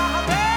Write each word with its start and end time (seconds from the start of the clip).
Parabéns! 0.00 0.49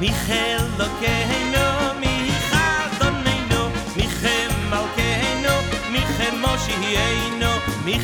mi 0.00 0.08
khel 0.08 0.62
lokey 0.78 1.40
no 1.54 1.66
mi 2.00 2.14
haz 2.50 3.00
oney 3.06 3.40
no 3.50 3.62
mi 7.84 7.96